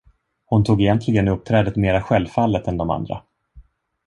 [0.45, 3.21] Hon tog egentligen uppträdet mera självfallet än de andra.